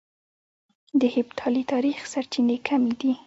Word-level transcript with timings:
د 0.99 1.01
هېپتالي 1.15 1.63
تاريخ 1.71 1.97
سرچينې 2.13 2.57
کمې 2.67 2.93
دي 3.01 3.11